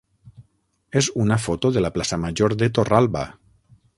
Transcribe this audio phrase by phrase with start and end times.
[1.01, 3.25] és una foto de la plaça major de Torralba.